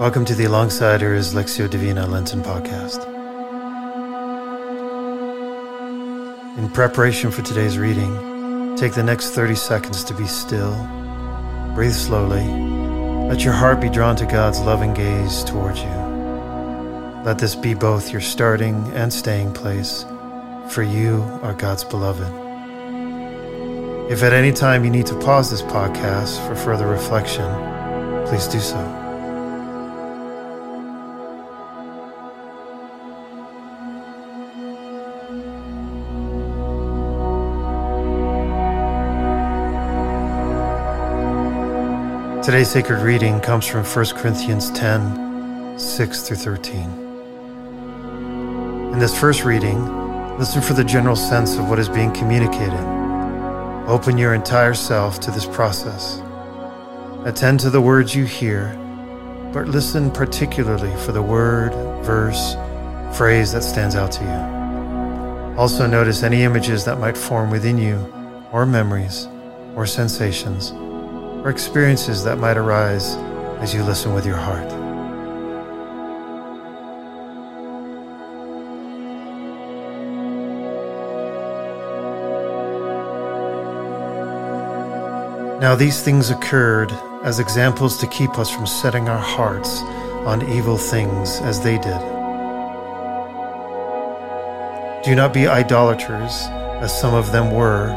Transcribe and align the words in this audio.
Welcome 0.00 0.24
to 0.24 0.34
the 0.34 0.44
Alongsiders 0.44 1.34
Lectio 1.34 1.68
Divina 1.68 2.06
Lenten 2.06 2.40
podcast. 2.40 3.06
In 6.56 6.70
preparation 6.70 7.30
for 7.30 7.42
today's 7.42 7.76
reading, 7.76 8.76
take 8.76 8.94
the 8.94 9.02
next 9.02 9.32
30 9.32 9.54
seconds 9.54 10.02
to 10.04 10.14
be 10.14 10.26
still, 10.26 10.72
breathe 11.74 11.92
slowly, 11.92 12.46
let 13.28 13.44
your 13.44 13.52
heart 13.52 13.78
be 13.78 13.90
drawn 13.90 14.16
to 14.16 14.24
God's 14.24 14.58
loving 14.60 14.94
gaze 14.94 15.44
towards 15.44 15.82
you. 15.82 17.22
Let 17.26 17.36
this 17.36 17.54
be 17.54 17.74
both 17.74 18.10
your 18.10 18.22
starting 18.22 18.90
and 18.94 19.12
staying 19.12 19.52
place, 19.52 20.06
for 20.70 20.82
you 20.82 21.20
are 21.42 21.52
God's 21.52 21.84
beloved. 21.84 22.32
If 24.10 24.22
at 24.22 24.32
any 24.32 24.52
time 24.52 24.82
you 24.82 24.90
need 24.90 25.04
to 25.08 25.20
pause 25.20 25.50
this 25.50 25.60
podcast 25.60 26.38
for 26.48 26.56
further 26.56 26.86
reflection, 26.86 27.44
please 28.26 28.46
do 28.46 28.60
so. 28.60 28.99
Today's 42.42 42.70
sacred 42.70 43.02
reading 43.02 43.38
comes 43.40 43.66
from 43.66 43.84
1 43.84 44.06
Corinthians 44.16 44.70
10 44.70 45.78
6 45.78 46.22
through 46.22 46.38
13. 46.38 46.90
In 48.94 48.98
this 48.98 49.16
first 49.20 49.44
reading, 49.44 49.78
listen 50.38 50.62
for 50.62 50.72
the 50.72 50.82
general 50.82 51.16
sense 51.16 51.58
of 51.58 51.68
what 51.68 51.78
is 51.78 51.90
being 51.90 52.10
communicated. 52.14 52.80
Open 53.86 54.16
your 54.16 54.32
entire 54.32 54.72
self 54.72 55.20
to 55.20 55.30
this 55.30 55.44
process. 55.44 56.22
Attend 57.26 57.60
to 57.60 57.68
the 57.68 57.82
words 57.82 58.14
you 58.14 58.24
hear, 58.24 58.74
but 59.52 59.68
listen 59.68 60.10
particularly 60.10 60.96
for 61.04 61.12
the 61.12 61.20
word, 61.20 61.74
verse, 62.02 62.56
phrase 63.18 63.52
that 63.52 63.62
stands 63.62 63.94
out 63.94 64.12
to 64.12 64.24
you. 64.24 65.58
Also, 65.58 65.86
notice 65.86 66.22
any 66.22 66.42
images 66.42 66.86
that 66.86 66.98
might 66.98 67.18
form 67.18 67.50
within 67.50 67.76
you, 67.76 67.96
or 68.50 68.64
memories, 68.64 69.28
or 69.76 69.84
sensations 69.84 70.72
or 71.44 71.50
experiences 71.50 72.24
that 72.24 72.38
might 72.38 72.56
arise 72.56 73.16
as 73.60 73.74
you 73.74 73.82
listen 73.82 74.14
with 74.14 74.26
your 74.26 74.36
heart. 74.36 74.68
Now, 85.60 85.74
these 85.76 86.02
things 86.02 86.30
occurred 86.30 86.90
as 87.22 87.38
examples 87.38 87.98
to 87.98 88.06
keep 88.06 88.38
us 88.38 88.50
from 88.50 88.66
setting 88.66 89.08
our 89.08 89.18
hearts 89.18 89.82
on 90.26 90.42
evil 90.48 90.78
things 90.78 91.38
as 91.40 91.60
they 91.60 91.76
did. 91.76 92.00
Do 95.04 95.14
not 95.14 95.32
be 95.32 95.46
idolaters, 95.46 96.46
as 96.80 96.98
some 96.98 97.14
of 97.14 97.32
them 97.32 97.50
were, 97.52 97.90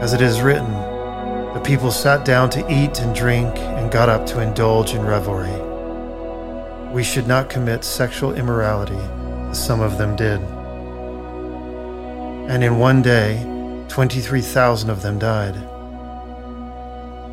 as 0.00 0.12
it 0.12 0.20
is 0.20 0.40
written. 0.42 0.89
People 1.70 1.92
sat 1.92 2.24
down 2.24 2.50
to 2.50 2.66
eat 2.68 2.98
and 2.98 3.14
drink 3.14 3.56
and 3.56 3.92
got 3.92 4.08
up 4.08 4.26
to 4.26 4.40
indulge 4.40 4.92
in 4.92 5.02
revelry. 5.02 5.54
We 6.92 7.04
should 7.04 7.28
not 7.28 7.48
commit 7.48 7.84
sexual 7.84 8.34
immorality, 8.34 8.98
as 9.50 9.64
some 9.64 9.80
of 9.80 9.96
them 9.96 10.16
did. 10.16 10.40
And 12.50 12.64
in 12.64 12.80
one 12.80 13.02
day, 13.02 13.44
23,000 13.86 14.90
of 14.90 15.02
them 15.02 15.20
died. 15.20 15.54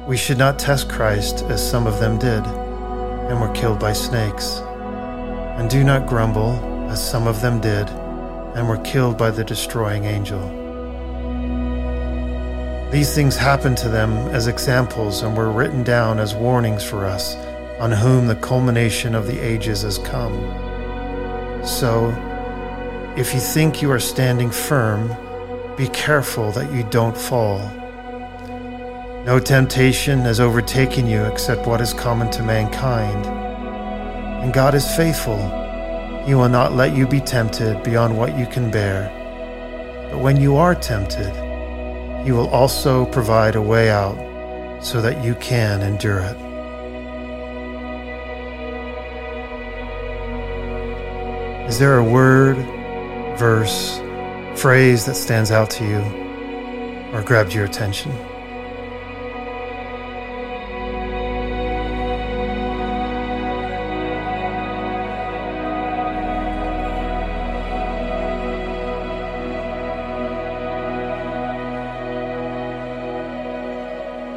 We 0.08 0.16
should 0.16 0.38
not 0.38 0.60
test 0.60 0.88
Christ, 0.88 1.44
as 1.46 1.68
some 1.68 1.88
of 1.88 2.00
them 2.00 2.20
did, 2.20 2.46
and 2.46 3.42
were 3.42 3.52
killed 3.54 3.80
by 3.80 3.94
snakes. 3.94 4.62
And 5.58 5.68
do 5.68 5.84
not 5.84 6.06
grumble, 6.06 6.52
as 6.92 7.04
some 7.04 7.26
of 7.26 7.42
them 7.42 7.60
did, 7.60 7.90
and 8.56 8.70
were 8.70 8.78
killed 8.84 9.18
by 9.18 9.32
the 9.32 9.44
destroying 9.44 10.06
angel. 10.06 10.67
These 12.92 13.14
things 13.14 13.36
happened 13.36 13.78
to 13.80 13.90
them 13.90 14.14
as 14.30 14.48
examples 14.48 15.22
and 15.22 15.36
were 15.36 15.52
written 15.52 15.84
down 15.84 16.20
as 16.20 16.34
warnings 16.34 16.86
for 16.86 17.06
us, 17.06 17.36
on 17.80 17.92
whom 17.92 18.28
the 18.28 18.36
culmination 18.36 19.14
of 19.14 19.28
the 19.28 19.40
ages 19.40 19.82
has 19.82 19.98
come. 19.98 20.34
So, 21.66 22.12
if 23.18 23.34
you 23.34 23.42
think 23.42 23.82
you 23.82 23.92
are 23.92 24.00
standing 24.00 24.50
firm, 24.50 25.10
be 25.76 25.90
careful 25.90 26.52
that 26.54 26.72
you 26.72 26.84
don't 26.84 27.18
fall. 27.18 27.60
No 29.26 29.38
temptation 29.38 30.20
has 30.22 30.40
overtaken 30.40 31.08
you 31.08 31.26
except 31.26 31.68
what 31.68 31.82
is 31.82 31.94
common 31.94 32.32
to 32.32 32.42
mankind. 32.42 33.26
And 33.26 34.54
God 34.54 34.74
is 34.74 34.96
faithful. 34.96 35.38
He 36.26 36.36
will 36.36 36.48
not 36.48 36.72
let 36.72 36.96
you 36.96 37.06
be 37.06 37.20
tempted 37.20 37.84
beyond 37.84 38.18
what 38.18 38.38
you 38.38 38.46
can 38.46 38.72
bear. 38.72 39.12
But 40.10 40.20
when 40.20 40.38
you 40.38 40.56
are 40.56 40.74
tempted, 40.74 41.47
he 42.24 42.32
will 42.32 42.50
also 42.50 43.06
provide 43.06 43.56
a 43.56 43.62
way 43.62 43.90
out 43.90 44.18
so 44.84 45.02
that 45.02 45.24
you 45.24 45.36
can 45.36 45.82
endure 45.82 46.20
it. 46.20 46.38
Is 51.68 51.80
there 51.80 51.98
a 51.98 52.04
word, 52.04 52.58
verse, 53.38 54.00
phrase 54.56 55.06
that 55.06 55.16
stands 55.16 55.52
out 55.52 55.70
to 55.72 55.84
you 55.84 56.00
or 57.14 57.22
grabbed 57.22 57.54
your 57.54 57.66
attention? 57.66 58.12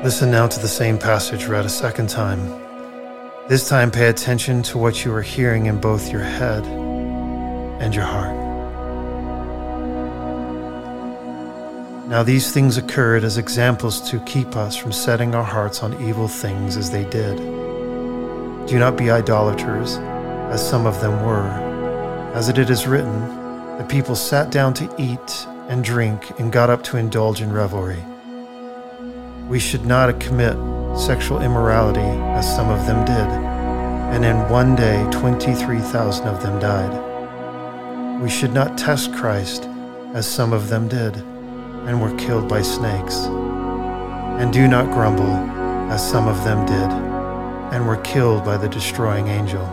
Listen 0.03 0.31
now 0.31 0.47
to 0.47 0.59
the 0.59 0.67
same 0.67 0.97
passage 0.97 1.45
read 1.45 1.67
a 1.67 1.69
second 1.69 2.09
time. 2.09 2.41
This 3.49 3.69
time, 3.69 3.91
pay 3.91 4.09
attention 4.09 4.63
to 4.63 4.79
what 4.79 5.05
you 5.05 5.13
are 5.13 5.21
hearing 5.21 5.67
in 5.67 5.79
both 5.79 6.11
your 6.11 6.23
head 6.23 6.65
and 6.65 7.95
your 7.95 8.07
heart. 8.07 8.35
Now, 12.09 12.23
these 12.23 12.51
things 12.51 12.79
occurred 12.79 13.25
as 13.25 13.37
examples 13.37 14.01
to 14.11 14.21
keep 14.21 14.57
us 14.57 14.75
from 14.75 14.91
setting 14.91 15.35
our 15.35 15.45
hearts 15.45 15.83
on 15.83 15.93
evil 16.03 16.29
things 16.29 16.79
as 16.79 16.91
they 16.91 17.05
did. 17.05 17.37
Do 17.37 18.79
not 18.79 18.97
be 18.97 19.11
idolaters, 19.11 19.99
as 20.49 20.67
some 20.67 20.87
of 20.87 20.99
them 21.03 21.27
were. 21.27 21.51
As 22.35 22.49
it 22.49 22.59
is 22.59 22.87
written, 22.87 23.77
the 23.77 23.85
people 23.87 24.17
sat 24.17 24.51
down 24.51 24.73
to 24.75 24.95
eat 24.97 25.47
and 25.69 25.85
drink 25.85 26.41
and 26.41 26.51
got 26.51 26.71
up 26.71 26.83
to 26.85 26.97
indulge 26.97 27.43
in 27.43 27.53
revelry. 27.53 28.03
We 29.51 29.59
should 29.59 29.85
not 29.85 30.21
commit 30.21 30.57
sexual 30.97 31.43
immorality 31.43 31.99
as 32.39 32.55
some 32.55 32.71
of 32.71 32.87
them 32.87 33.05
did, 33.05 33.27
and 34.15 34.25
in 34.25 34.49
one 34.49 34.77
day 34.77 35.05
23,000 35.11 36.29
of 36.29 36.41
them 36.41 36.61
died. 36.61 38.23
We 38.23 38.31
should 38.31 38.53
not 38.53 38.79
test 38.79 39.13
Christ 39.13 39.65
as 40.15 40.25
some 40.25 40.53
of 40.53 40.69
them 40.69 40.87
did, 40.87 41.17
and 41.17 42.01
were 42.01 42.17
killed 42.17 42.49
by 42.49 42.63
snakes. 42.63 43.17
And 44.39 44.53
do 44.53 44.69
not 44.69 44.93
grumble 44.93 45.35
as 45.91 46.09
some 46.09 46.29
of 46.29 46.45
them 46.45 46.65
did, 46.65 46.93
and 47.75 47.89
were 47.89 48.01
killed 48.03 48.45
by 48.45 48.57
the 48.57 48.69
destroying 48.69 49.27
angel. 49.27 49.67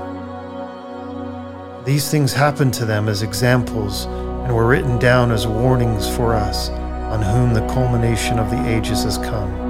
These 1.85 2.09
things 2.09 2.33
happened 2.33 2.73
to 2.73 2.85
them 2.85 3.07
as 3.07 3.21
examples 3.21 4.05
and 4.05 4.55
were 4.55 4.65
written 4.65 4.97
down 4.97 5.29
as 5.29 5.45
warnings 5.45 6.09
for 6.09 6.33
us, 6.33 6.69
on 6.69 7.21
whom 7.21 7.53
the 7.53 7.67
culmination 7.71 8.39
of 8.39 8.49
the 8.49 8.67
ages 8.67 9.03
has 9.03 9.19
come. 9.19 9.66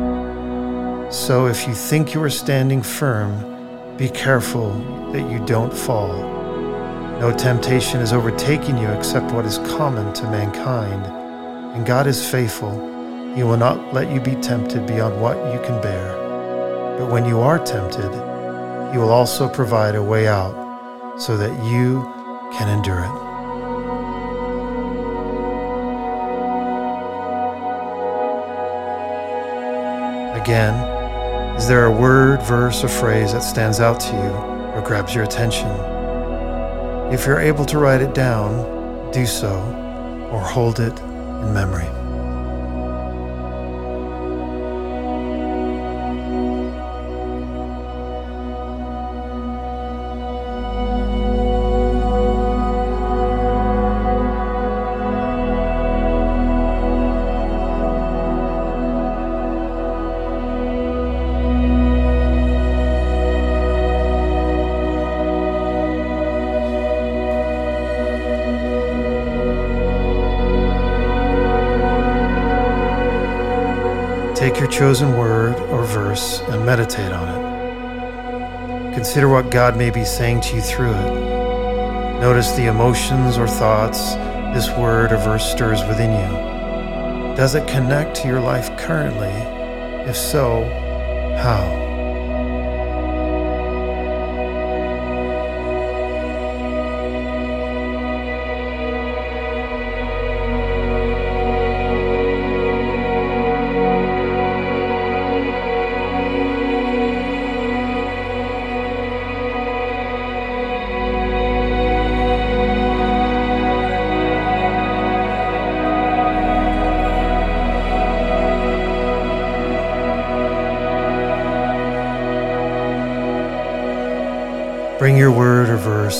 So 1.10 1.48
if 1.48 1.66
you 1.66 1.74
think 1.74 2.14
you 2.14 2.22
are 2.22 2.30
standing 2.30 2.82
firm, 2.82 3.96
be 3.96 4.10
careful 4.10 4.74
that 5.14 5.32
you 5.32 5.40
don't 5.46 5.74
fall. 5.74 6.18
No 7.22 7.34
temptation 7.36 8.02
is 8.02 8.12
overtaking 8.12 8.78
you 8.78 8.90
except 8.90 9.32
what 9.32 9.46
is 9.46 9.58
common 9.60 10.14
to 10.16 10.24
mankind. 10.24 11.06
And 11.76 11.86
God 11.86 12.08
is 12.08 12.30
faithful. 12.30 12.74
He 13.36 13.44
will 13.44 13.56
not 13.56 13.94
let 13.94 14.12
you 14.12 14.20
be 14.20 14.36
tempted 14.36 14.86
beyond 14.86 15.22
what 15.22 15.38
you 15.54 15.62
can 15.62 15.82
bear. 15.82 16.98
But 17.00 17.10
when 17.10 17.24
you 17.24 17.40
are 17.40 17.58
tempted, 17.58 18.12
He 18.92 18.98
will 18.98 19.12
also 19.12 19.48
provide 19.48 19.96
a 19.96 20.04
way 20.04 20.28
out 20.28 21.22
so 21.22 21.38
that 21.38 21.52
you 21.72 22.04
can 22.52 22.68
endure 22.68 23.00
it. 23.00 23.28
Again, 30.42 30.97
is 31.58 31.68
there 31.68 31.86
a 31.86 31.92
word, 31.92 32.42
verse, 32.44 32.84
or 32.84 32.88
phrase 32.88 33.34
that 33.34 33.42
stands 33.42 33.80
out 33.80 34.00
to 34.02 34.12
you 34.14 34.32
or 34.76 34.84
grabs 34.86 35.16
your 35.16 35.24
attention? 35.24 35.68
If 37.12 37.26
you're 37.26 37.40
able 37.40 37.66
to 37.66 37.80
write 37.80 38.02
it 38.02 38.14
down, 38.14 39.12
do 39.12 39.26
so 39.26 39.56
or 40.32 40.40
hold 40.40 40.80
it 40.80 40.98
in 41.00 41.54
memory. 41.54 41.97
Take 74.48 74.62
your 74.62 74.70
chosen 74.70 75.18
word 75.18 75.58
or 75.60 75.84
verse 75.84 76.40
and 76.40 76.66
meditate 76.66 77.12
on 77.12 77.28
it. 77.28 78.94
Consider 78.94 79.28
what 79.28 79.52
God 79.52 79.76
may 79.76 79.90
be 79.90 80.06
saying 80.06 80.40
to 80.40 80.56
you 80.56 80.62
through 80.62 80.94
it. 80.94 82.22
Notice 82.22 82.54
the 82.54 82.68
emotions 82.68 83.38
or 83.38 83.46
thoughts 83.46 84.14
this 84.56 84.70
word 84.78 85.12
or 85.12 85.18
verse 85.18 85.52
stirs 85.52 85.84
within 85.84 86.12
you. 86.12 87.36
Does 87.36 87.56
it 87.56 87.68
connect 87.68 88.16
to 88.22 88.30
your 88.30 88.40
life 88.40 88.70
currently? 88.78 89.36
If 90.10 90.16
so, 90.16 90.64
how? 91.44 91.97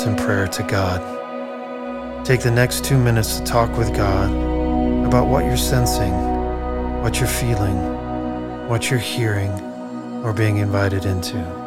In 0.08 0.16
prayer 0.16 0.48
to 0.48 0.64
God. 0.64 2.26
Take 2.26 2.42
the 2.42 2.52
next 2.52 2.84
two 2.86 2.98
minutes 2.98 3.38
to 3.38 3.44
talk 3.44 3.78
with 3.78 3.94
God 3.96 4.32
about 5.06 5.28
what 5.28 5.46
you're 5.46 5.58
sensing, 5.58 6.14
what 7.02 7.20
you're 7.20 7.28
feeling, 7.28 7.78
what 8.68 8.90
you're 8.90 9.00
hearing, 9.00 9.52
or 10.24 10.34
being 10.34 10.58
invited 10.58 11.06
into. 11.06 11.67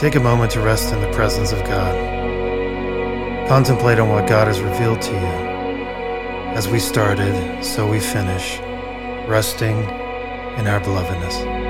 Take 0.00 0.14
a 0.14 0.20
moment 0.20 0.50
to 0.52 0.62
rest 0.62 0.94
in 0.94 1.00
the 1.02 1.12
presence 1.12 1.52
of 1.52 1.58
God. 1.64 1.94
Contemplate 3.46 3.98
on 3.98 4.08
what 4.08 4.26
God 4.26 4.48
has 4.48 4.62
revealed 4.62 5.02
to 5.02 5.12
you. 5.12 5.36
As 6.56 6.68
we 6.68 6.78
started, 6.78 7.62
so 7.62 7.86
we 7.86 8.00
finish, 8.00 8.58
resting 9.28 9.76
in 10.56 10.66
our 10.66 10.80
belovedness. 10.80 11.69